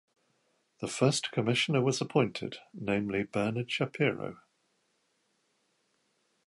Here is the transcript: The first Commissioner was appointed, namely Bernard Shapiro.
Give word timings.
The 0.79 0.87
first 0.87 1.31
Commissioner 1.31 1.83
was 1.83 2.01
appointed, 2.01 2.57
namely 2.73 3.21
Bernard 3.21 3.69
Shapiro. 3.69 4.39